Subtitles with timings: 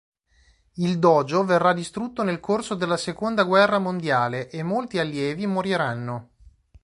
[0.77, 6.29] Il "dojo" verrà distrutto nel corso della seconda guerra mondiale, e molti allievi moriranno.